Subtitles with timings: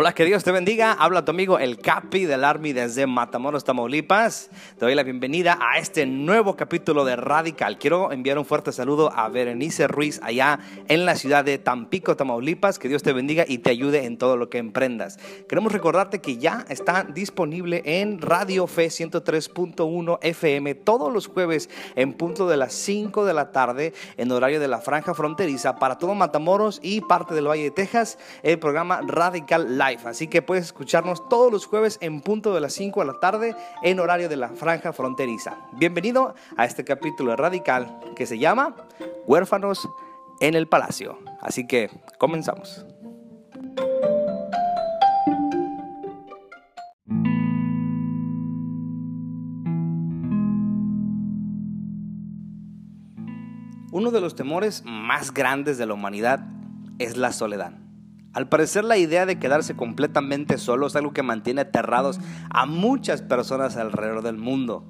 [0.00, 0.94] Hola, que Dios te bendiga.
[0.94, 4.48] Habla tu amigo el Capi del Army desde Matamoros, Tamaulipas.
[4.78, 7.76] Te doy la bienvenida a este nuevo capítulo de Radical.
[7.76, 12.78] Quiero enviar un fuerte saludo a Berenice Ruiz allá en la ciudad de Tampico, Tamaulipas.
[12.78, 15.18] Que Dios te bendiga y te ayude en todo lo que emprendas.
[15.46, 22.14] Queremos recordarte que ya está disponible en Radio Fe 103.1 FM todos los jueves en
[22.14, 26.14] punto de las 5 de la tarde en horario de la franja fronteriza para todo
[26.14, 28.16] Matamoros y parte del Valle de Texas.
[28.42, 33.00] El programa Radical Así que puedes escucharnos todos los jueves en punto de las 5
[33.00, 35.58] de la tarde en horario de la franja fronteriza.
[35.72, 38.76] Bienvenido a este capítulo radical que se llama
[39.26, 39.88] Huérfanos
[40.40, 41.18] en el Palacio.
[41.40, 42.86] Así que comenzamos.
[53.90, 56.46] Uno de los temores más grandes de la humanidad
[57.00, 57.79] es la soledad.
[58.32, 63.22] Al parecer la idea de quedarse completamente solo es algo que mantiene aterrados a muchas
[63.22, 64.84] personas alrededor del mundo.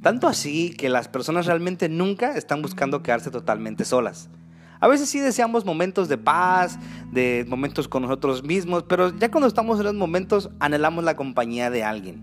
[0.00, 4.30] Tanto así que las personas realmente nunca están buscando quedarse totalmente solas.
[4.80, 6.78] A veces sí deseamos momentos de paz,
[7.12, 11.68] de momentos con nosotros mismos, pero ya cuando estamos en los momentos anhelamos la compañía
[11.68, 12.22] de alguien.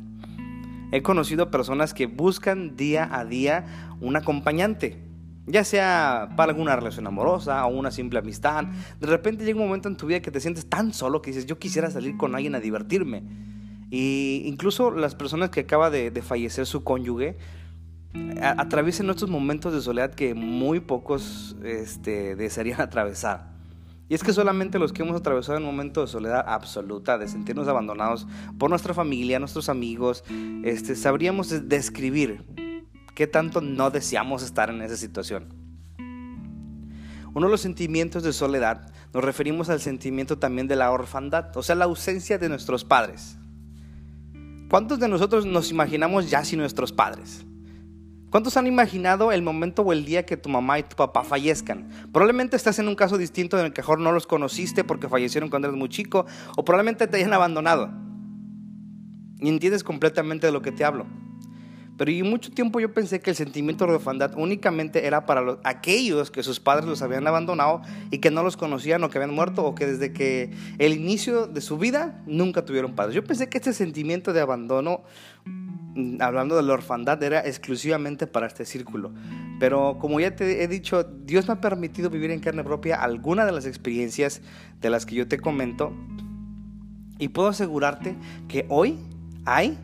[0.92, 3.66] He conocido personas que buscan día a día
[4.00, 5.05] un acompañante,
[5.48, 8.66] ya sea para alguna relación amorosa o una simple amistad,
[9.00, 11.46] de repente llega un momento en tu vida que te sientes tan solo que dices,
[11.46, 13.24] yo quisiera salir con alguien a divertirme.
[13.92, 17.38] Y incluso las personas que acaba de, fallecer su cónyuge
[18.42, 23.56] atraviesan estos momentos de soledad que muy pocos este, desearían atravesar.
[24.08, 27.68] Y es que solamente los que hemos atravesado un momento de soledad absoluta, de sentirnos
[27.68, 28.28] abandonados
[28.60, 30.24] por nuestra familia, nuestros amigos,
[30.64, 32.44] este, sabríamos describir
[33.16, 35.48] ¿Qué tanto no deseamos estar en esa situación?
[37.34, 41.64] Uno de los sentimientos de soledad nos referimos al sentimiento también de la orfandad, o
[41.64, 43.38] sea, la ausencia de nuestros padres.
[44.70, 47.46] ¿Cuántos de nosotros nos imaginamos ya sin nuestros padres?
[48.32, 51.88] ¿Cuántos han imaginado el momento o el día que tu mamá y tu papá fallezcan?
[52.12, 55.50] Probablemente estás en un caso distinto en el que mejor no los conociste porque fallecieron
[55.50, 56.26] cuando eras muy chico
[56.58, 57.94] o probablemente te hayan abandonado.
[59.40, 61.06] Y entiendes completamente de lo que te hablo.
[61.98, 65.60] Pero y mucho tiempo yo pensé que el sentimiento de orfandad únicamente era para los,
[65.64, 69.34] aquellos que sus padres los habían abandonado y que no los conocían o que habían
[69.34, 73.16] muerto o que desde que el inicio de su vida nunca tuvieron padres.
[73.16, 75.04] Yo pensé que este sentimiento de abandono,
[75.46, 79.14] mm, hablando de la orfandad, era exclusivamente para este círculo.
[79.60, 83.46] Pero como ya te he dicho, Dios me ha permitido vivir en carne propia alguna
[83.46, 84.42] de las experiencias
[84.82, 85.94] de las que yo te comento
[87.18, 88.16] y puedo asegurarte
[88.50, 89.00] que hoy
[89.46, 89.78] hay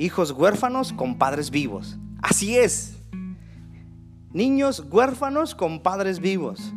[0.00, 1.98] hijos huérfanos con padres vivos.
[2.22, 2.96] Así es.
[4.32, 6.72] Niños huérfanos con padres vivos.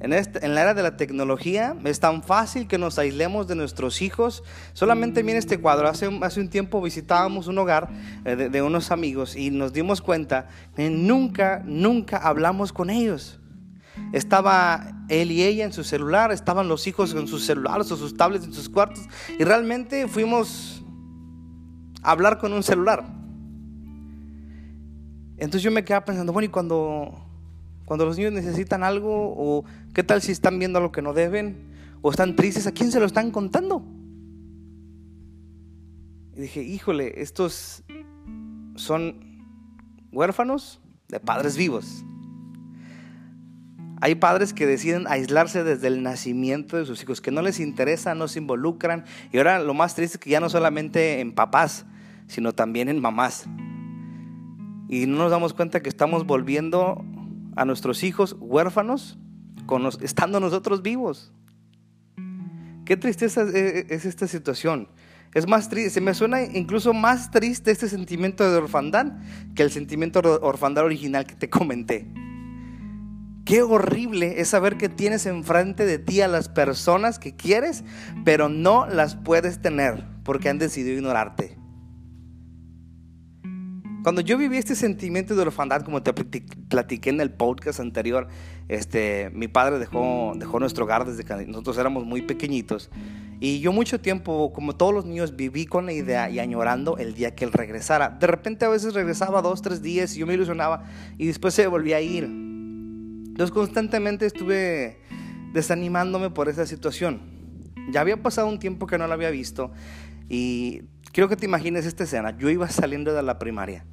[0.00, 3.54] En, este, en, la era de la tecnología es tan fácil que nos aislemos de
[3.54, 4.42] nuestros hijos.
[4.72, 5.88] Solamente mira este cuadro.
[5.88, 7.90] Hace, un tiempo visitábamos un hogar
[8.24, 13.40] eh, de, de, unos amigos y nos dimos cuenta que nunca, nunca hablamos con ellos.
[14.12, 18.16] Estaba él y ella en su celular, estaban los hijos con sus celulares o sus
[18.16, 19.04] tablets en sus cuartos
[19.38, 20.80] y realmente fuimos
[22.02, 23.04] hablar con un celular.
[25.36, 27.14] Entonces yo me quedaba pensando, bueno, y cuando,
[27.86, 31.70] cuando los niños necesitan algo, o qué tal si están viendo algo que no deben,
[32.02, 33.82] o están tristes, ¿a quién se lo están contando?
[36.36, 37.82] Y dije, híjole, estos
[38.76, 39.44] son
[40.12, 42.04] huérfanos de padres vivos.
[44.02, 48.14] Hay padres que deciden aislarse desde el nacimiento de sus hijos, que no les interesa,
[48.14, 49.04] no se involucran.
[49.30, 51.84] Y ahora lo más triste es que ya no solamente en papás,
[52.26, 53.46] sino también en mamás.
[54.88, 57.04] Y no nos damos cuenta que estamos volviendo
[57.56, 59.18] a nuestros hijos huérfanos
[59.66, 61.32] con estando nosotros vivos.
[62.86, 64.88] Qué tristeza es, esta situación.
[65.34, 69.12] Es más triste, se me suena incluso más triste este sentimiento de orfandad
[69.54, 72.08] que el sentimiento de orfandad original que te comenté.
[73.50, 77.82] Qué horrible es saber que tienes enfrente de ti a las personas que quieres,
[78.24, 81.58] pero no las puedes tener porque han decidido ignorarte.
[84.04, 88.28] Cuando yo viví este sentimiento de orfandad, como te platiqué en el podcast anterior,
[88.68, 92.88] este, mi padre dejó, dejó nuestro hogar desde que nosotros éramos muy pequeñitos.
[93.40, 97.14] Y yo mucho tiempo, como todos los niños, viví con la idea y añorando el
[97.14, 98.10] día que él regresara.
[98.10, 100.84] De repente a veces regresaba dos, tres días y yo me ilusionaba
[101.18, 102.39] y después se volvía a ir.
[103.40, 104.98] Entonces constantemente estuve
[105.54, 107.22] desanimándome por esa situación.
[107.90, 109.72] Ya había pasado un tiempo que no lo había visto
[110.28, 112.36] y quiero que te imagines esta escena.
[112.36, 113.86] Yo iba saliendo de la primaria.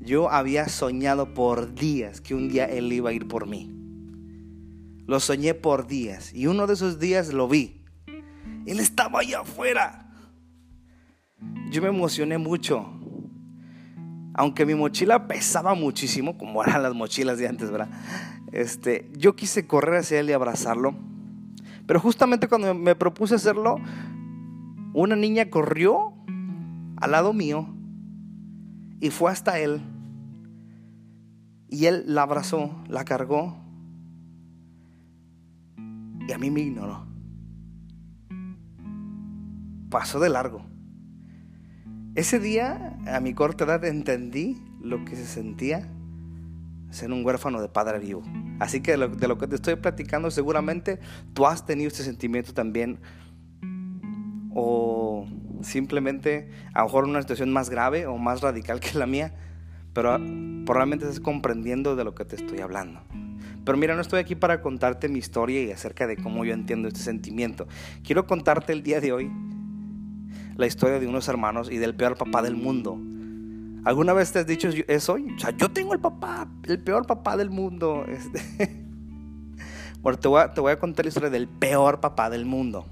[0.00, 3.70] Yo había soñado por días que un día Él iba a ir por mí.
[5.06, 7.86] Lo soñé por días y uno de esos días lo vi.
[8.66, 10.12] Él estaba allá afuera.
[11.70, 13.01] Yo me emocioné mucho.
[14.34, 17.90] Aunque mi mochila pesaba muchísimo, como eran las mochilas de antes, ¿verdad?
[18.52, 20.94] Este, yo quise correr hacia él y abrazarlo.
[21.86, 23.76] Pero justamente cuando me propuse hacerlo,
[24.94, 26.12] una niña corrió
[26.96, 27.74] al lado mío
[29.00, 29.82] y fue hasta él.
[31.68, 33.56] Y él la abrazó, la cargó
[36.28, 37.06] y a mí me ignoró.
[39.90, 40.71] Pasó de largo.
[42.14, 45.88] Ese día, a mi corta edad, entendí lo que se sentía
[46.90, 48.22] ser un huérfano de padre vivo.
[48.60, 51.00] Así que de lo, que te estoy platicando, seguramente
[51.32, 53.00] tú has tenido este sentimiento también.
[54.54, 55.26] O
[55.62, 59.34] simplemente, a lo mejor una situación más grave o más radical que la mía,
[59.94, 60.18] pero
[60.66, 63.00] probablemente estás comprendiendo de lo que te estoy hablando.
[63.64, 66.88] Pero mira, no estoy aquí para contarte mi historia y acerca de cómo yo entiendo
[66.88, 67.66] este sentimiento.
[68.04, 69.30] Quiero contarte el día de hoy
[70.56, 72.98] la historia de unos hermanos y del peor papá del mundo.
[73.84, 75.14] ¿Alguna vez te has dicho eso?
[75.14, 78.04] O sea, yo tengo el papá, el peor papá del mundo.
[78.08, 78.82] Este.
[80.02, 82.86] Bueno, te voy, a, contar la historia del peor papá del mundo.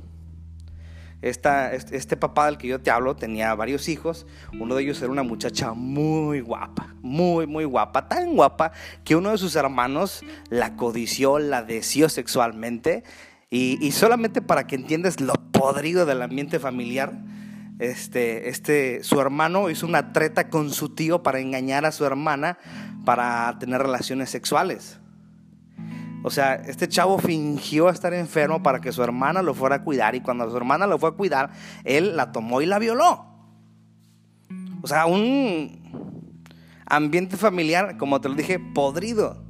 [1.22, 4.28] Esta, este papá del que yo te hablo tenía varios hijos.
[4.60, 8.70] Uno de ellos era una muchacha muy guapa, muy, muy guapa, tan guapa
[9.02, 13.02] que uno de sus hermanos la codició, la deseó sexualmente.
[13.50, 17.12] Y, y solamente para que entiendas lo podrido del ambiente familiar,
[17.80, 22.58] este, este, su hermano hizo una treta con su tío para engañar a su hermana
[23.04, 25.00] para tener relaciones sexuales.
[26.22, 30.14] O sea, este chavo fingió estar enfermo para que su hermana lo fuera a cuidar
[30.14, 31.50] y cuando su hermana lo fue a cuidar,
[31.84, 33.26] él la tomó y la violó.
[34.82, 36.20] O sea, un
[36.84, 39.49] ambiente familiar, como te lo dije, podrido.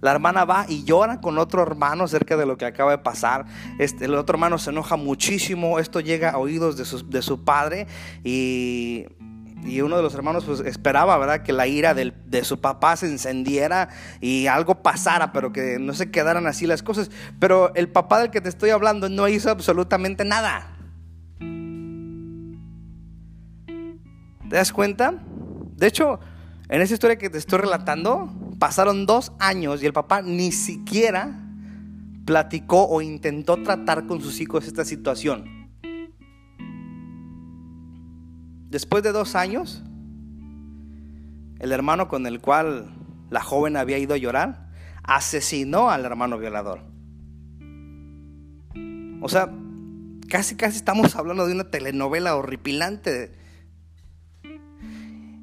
[0.00, 3.46] La hermana va y llora con otro hermano acerca de lo que acaba de pasar.
[3.78, 5.78] Este, el otro hermano se enoja muchísimo.
[5.78, 7.86] Esto llega a oídos de su, de su padre
[8.24, 9.06] y
[9.66, 11.42] y uno de los hermanos pues esperaba, ¿verdad?
[11.42, 13.88] Que la ira de su papá se encendiera
[14.20, 17.10] y algo pasara, pero que no se quedaran así las cosas.
[17.40, 20.76] Pero el papá del que te estoy hablando no hizo absolutamente nada.
[24.48, 25.14] ¿Te das cuenta?
[25.76, 26.20] De hecho,
[26.68, 31.42] en esa historia que te estoy relatando, pasaron dos años y el papá ni siquiera
[32.24, 35.70] platicó o intentó tratar con sus hijos esta situación.
[38.68, 39.84] Después de dos años,
[41.58, 42.94] el hermano con el cual
[43.30, 44.66] la joven había ido a llorar
[45.06, 46.80] asesinó al hermano violador.
[49.22, 49.50] O sea,
[50.28, 53.32] casi casi estamos hablando de una telenovela horripilante.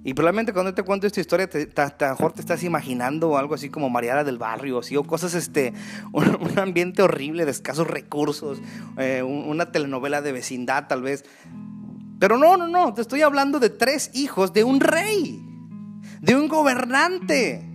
[0.05, 1.69] Y probablemente cuando te cuento esta historia, te,
[2.01, 5.73] mejor te estás imaginando algo así como Mariana del Barrio, o cosas, este,
[6.11, 8.59] un, ambiente horrible de escasos recursos,
[8.97, 11.23] eh, una telenovela de vecindad tal vez.
[12.19, 15.41] Pero no, no, no, te estoy hablando de tres hijos de un rey,
[16.21, 17.72] de un gobernante.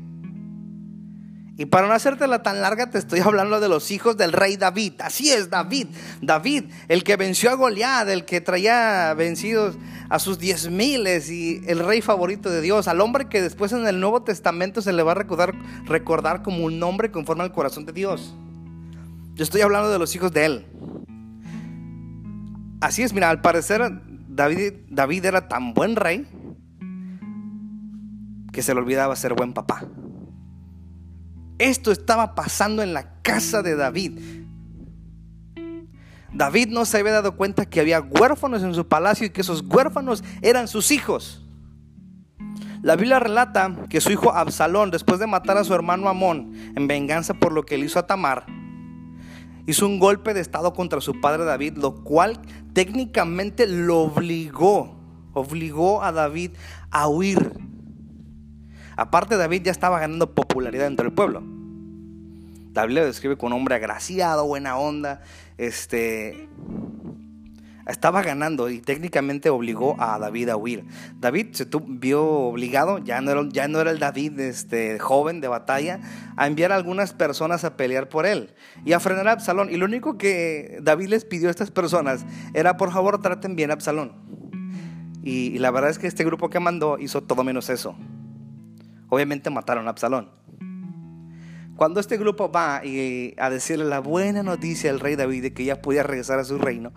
[1.61, 4.93] Y para no hacértela tan larga, te estoy hablando de los hijos del rey David.
[5.01, 5.89] Así es, David.
[6.23, 9.77] David, el que venció a Goliat, el que traía vencidos
[10.09, 13.89] a sus diez miles y el rey favorito de Dios, al hombre que después en
[13.89, 15.25] el Nuevo Testamento se le va a
[15.87, 18.37] recordar, como un nombre conforme al corazón de Dios.
[19.35, 20.67] Yo estoy hablando de los hijos de él.
[22.81, 26.25] Así es, mira, al parecer David era tan buen rey
[28.53, 29.85] que se le olvidaba ser buen papá.
[31.59, 34.21] Esto estaba pasando en la casa de David.
[36.33, 39.63] David no se había dado cuenta que había huérfanos en su palacio y que esos
[39.63, 41.45] huérfanos eran sus hijos.
[42.83, 46.87] La Biblia relata que su hijo Absalón, después de matar a su hermano Amón en
[46.87, 48.47] venganza por lo que le hizo a Tamar,
[49.67, 52.41] hizo un golpe de estado contra su padre David, lo cual
[52.75, 54.97] técnicamente lo obligó,
[55.33, 56.53] obligó a David
[56.91, 57.53] a huir.
[58.99, 61.45] Aparte David ya estaba ganando popularidad entre el pueblo.
[62.73, 65.23] David lo describe como un hombre agraciado, buena onda,
[65.57, 66.49] este
[67.87, 70.85] estaba ganando y técnicamente obligó a David a huir.
[71.21, 75.47] David se vio obligado, ya no, era, ya no era el David este, joven de
[75.47, 76.01] batalla,
[76.37, 78.53] a enviar a algunas personas a pelear por él
[78.85, 79.71] y a frenar a Absalón.
[79.71, 83.71] Y lo único que David les pidió a estas personas era, por favor, traten bien
[83.71, 84.13] a Absalón.
[85.23, 87.97] Y la verdad es que este grupo que mandó hizo todo menos eso.
[89.09, 90.31] Obviamente mataron a Absalón.
[91.77, 95.65] Cuando este grupo va y a decirle la buena noticia al rey David de que
[95.65, 96.93] ya podía regresar a su reino,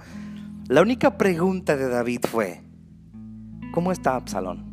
[0.67, 2.63] la única pregunta de David fue,
[3.73, 4.71] ¿cómo está Absalón?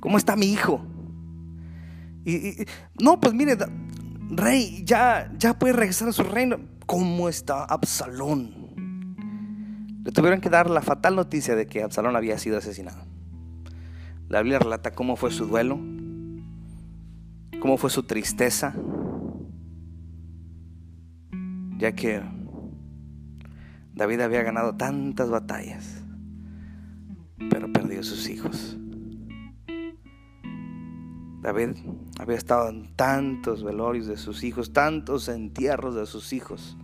[0.00, 0.84] ¿Cómo está mi hijo?
[2.24, 2.66] Y,
[3.00, 3.56] no, pues mire,
[4.30, 6.58] rey, ya, ya puede regresar a su reino.
[6.86, 8.68] ¿Cómo está Absalón?
[10.04, 13.04] Le tuvieron que dar la fatal noticia de que Absalón había sido asesinado.
[14.28, 15.78] La Biblia relata cómo fue su duelo,
[17.60, 18.74] cómo fue su tristeza,
[21.78, 22.20] ya que
[23.94, 26.04] David había ganado tantas batallas,
[27.48, 28.76] pero perdió sus hijos.
[31.40, 31.76] David
[32.18, 36.76] había estado en tantos velorios de sus hijos, tantos entierros de sus hijos,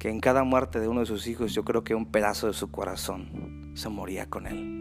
[0.00, 2.54] que en cada muerte de uno de sus hijos yo creo que un pedazo de
[2.54, 4.77] su corazón se moría con él.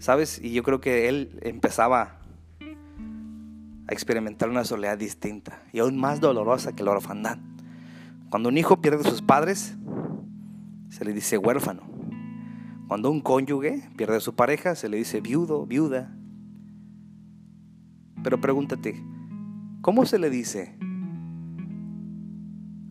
[0.00, 0.40] ¿Sabes?
[0.42, 2.16] Y yo creo que él empezaba
[3.86, 7.36] a experimentar una soledad distinta y aún más dolorosa que la orfandad.
[8.30, 9.76] Cuando un hijo pierde a sus padres,
[10.88, 11.82] se le dice huérfano.
[12.88, 16.16] Cuando un cónyuge pierde a su pareja, se le dice viudo, viuda.
[18.22, 19.04] Pero pregúntate,
[19.82, 20.78] ¿cómo se le dice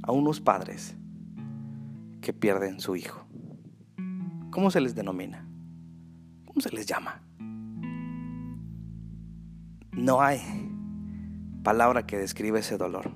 [0.04, 0.96] a unos padres
[2.22, 3.26] que pierden su hijo?
[4.52, 5.49] ¿Cómo se les denomina?
[6.60, 7.22] ¿Cómo se les llama?
[9.94, 10.42] No hay
[11.64, 13.14] palabra que describe ese dolor.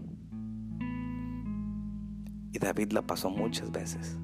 [2.54, 4.18] Y David la pasó muchas veces.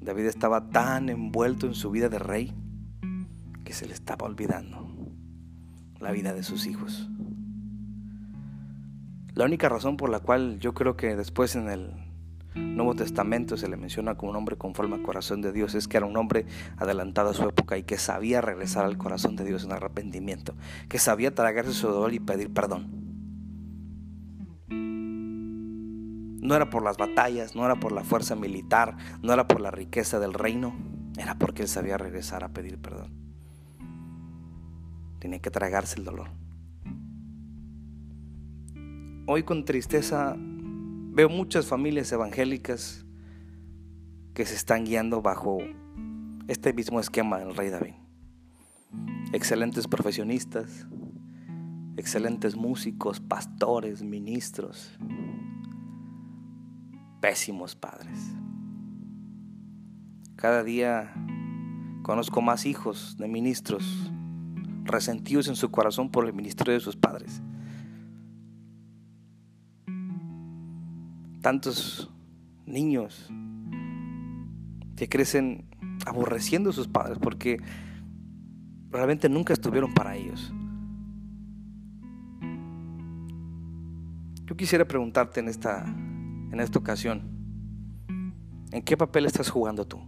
[0.00, 2.54] David estaba tan envuelto en su vida de rey
[3.64, 4.88] que se le estaba olvidando
[5.98, 7.10] la vida de sus hijos.
[9.34, 12.11] La única razón por la cual yo creo que después en el
[12.54, 15.96] Nuevo Testamento se le menciona como un hombre conforme al corazón de Dios es que
[15.96, 19.64] era un hombre adelantado a su época y que sabía regresar al corazón de Dios
[19.64, 20.54] en arrepentimiento,
[20.88, 23.02] que sabía tragarse su dolor y pedir perdón.
[26.42, 29.70] No era por las batallas, no era por la fuerza militar, no era por la
[29.70, 30.74] riqueza del reino,
[31.16, 33.12] era porque él sabía regresar a pedir perdón.
[35.20, 36.28] Tenía que tragarse el dolor.
[39.26, 40.36] Hoy con tristeza
[41.12, 43.04] veo muchas familias evangélicas
[44.32, 45.58] que se están guiando bajo
[46.48, 47.94] este mismo esquema del rey David.
[49.34, 50.86] Excelentes profesionistas,
[51.98, 54.98] excelentes músicos, pastores, ministros,
[57.20, 58.18] pésimos padres.
[60.36, 61.12] Cada día
[62.02, 64.10] conozco más hijos de ministros
[64.84, 67.42] resentidos en su corazón por el ministerio de sus padres.
[71.42, 72.10] Tantos
[72.64, 73.30] niños
[74.96, 75.66] que crecen
[76.06, 77.60] aborreciendo a sus padres porque
[78.90, 80.52] realmente nunca estuvieron para ellos.
[84.46, 85.84] Yo quisiera preguntarte en esta
[86.52, 87.22] en esta ocasión,
[88.70, 90.00] ¿en qué papel estás jugando tú?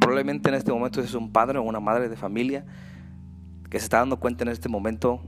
[0.00, 2.66] Probablemente en este momento es un padre o una madre de familia
[3.70, 5.22] que se está dando cuenta en este momento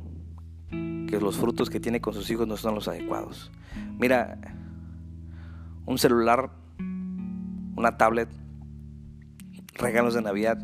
[1.13, 3.53] que los frutos que tiene con sus hijos no son los adecuados.
[3.99, 4.39] Mira,
[5.85, 6.51] un celular,
[7.77, 8.31] una tablet,
[9.75, 10.59] regalos de Navidad,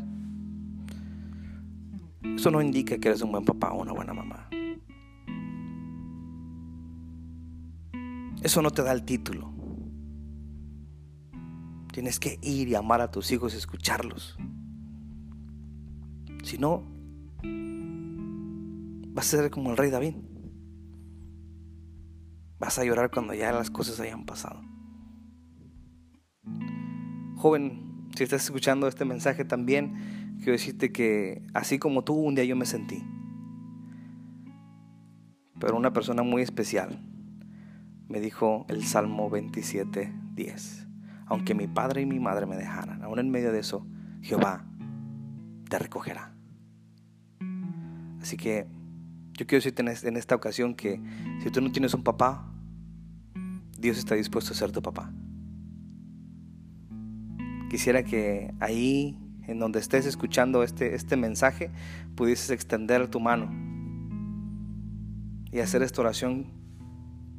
[2.23, 4.49] eso no indica que eres un buen papá o una buena mamá.
[8.41, 9.53] Eso no te da el título.
[11.93, 14.35] Tienes que ir y amar a tus hijos y escucharlos.
[16.41, 16.81] Si no,
[19.13, 20.15] vas a ser como el rey David.
[22.59, 24.61] Vas a llorar cuando ya las cosas hayan pasado.
[27.37, 32.43] Joven, si estás escuchando este mensaje también, quiero decirte que así como tú, un día
[32.43, 33.01] yo me sentí.
[35.57, 36.99] Pero una persona muy especial
[38.09, 40.87] me dijo el Salmo 27, 10.
[41.27, 43.87] Aunque mi padre y mi madre me dejaran, aún en medio de eso,
[44.21, 44.65] Jehová
[45.69, 46.35] te recogerá.
[48.19, 48.67] Así que
[49.33, 50.99] yo quiero decirte en esta ocasión que
[51.41, 52.48] si tú no tienes un papá,
[53.79, 55.11] Dios está dispuesto a ser tu papá.
[57.69, 59.17] Quisiera que ahí,
[59.47, 61.71] en donde estés escuchando este, este mensaje,
[62.15, 63.49] pudieses extender tu mano
[65.51, 66.47] y hacer esta oración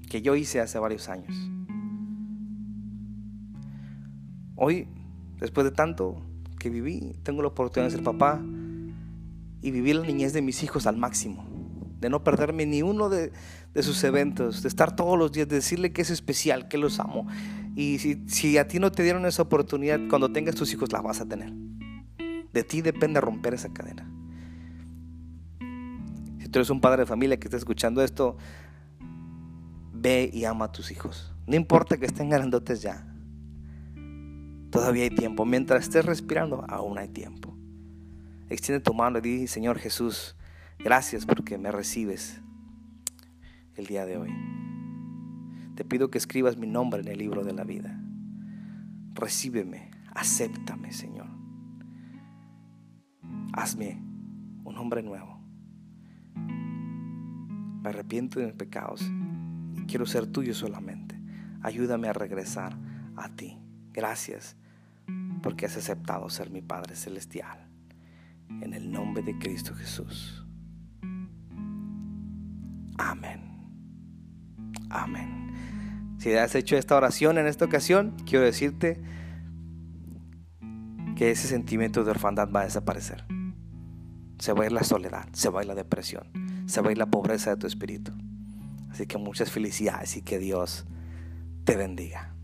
[0.09, 1.35] que yo hice hace varios años.
[4.57, 4.89] Hoy,
[5.39, 6.23] después de tanto
[6.59, 8.41] que viví, tengo la oportunidad de ser papá
[9.63, 11.45] y vivir la niñez de mis hijos al máximo,
[12.00, 13.33] de no perderme ni uno de,
[13.83, 17.26] sus eventos, de estar todos los días, de decirle que es especial, que los amo.
[17.76, 21.00] Y si, si a ti no te dieron esa oportunidad, cuando tengas tus hijos la
[21.00, 21.52] vas a tener.
[22.52, 24.11] De ti depende romper esa cadena.
[26.38, 28.37] Si tú eres un padre de familia que está escuchando esto,
[29.92, 31.33] ve y ama a tus hijos.
[31.47, 33.07] No importa que estén grandotes ya.
[34.71, 35.45] Todavía hay tiempo.
[35.45, 37.54] Mientras estés respirando, aún hay tiempo.
[38.49, 40.37] Extiende tu mano y di, Señor Jesús,
[40.83, 42.41] gracias porque me recibes.
[43.77, 44.31] el día de hoy.
[45.75, 47.99] Te pido que escribas mi nombre en el libro de la vida.
[49.15, 51.29] Recíbeme, acéptame, Señor.
[53.55, 54.03] Hazme
[54.65, 55.41] un hombre nuevo.
[57.83, 59.03] Me arrepiento de mis pecados
[59.75, 61.19] y quiero ser tuyo solamente.
[61.63, 62.77] Ayúdame a regresar
[63.17, 63.59] a ti.
[63.93, 64.57] Gracias
[65.43, 67.67] porque has aceptado ser mi Padre Celestial.
[68.61, 70.45] En el nombre de Cristo Jesús.
[73.00, 73.40] Amén.
[74.90, 76.16] Amén.
[76.19, 79.00] Si has hecho esta oración en esta ocasión, quiero decirte
[81.16, 83.25] que ese sentimiento de orfandad va a desaparecer.
[84.38, 86.30] Se va a ir la soledad, se va a ir la depresión,
[86.66, 88.12] se va a ir la pobreza de tu espíritu.
[88.90, 90.85] Así que muchas felicidades y que Dios
[91.64, 92.35] te bendiga.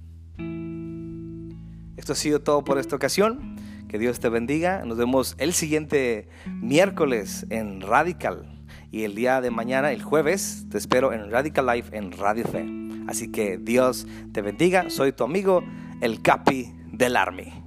[1.96, 3.56] Esto ha sido todo por esta ocasión.
[3.88, 4.84] Que Dios te bendiga.
[4.84, 8.55] Nos vemos el siguiente miércoles en Radical.
[8.90, 12.66] Y el día de mañana, el jueves, te espero en Radical Life en Radio Fe.
[13.08, 14.90] Así que Dios te bendiga.
[14.90, 15.62] Soy tu amigo,
[16.00, 17.65] el Capi del Army.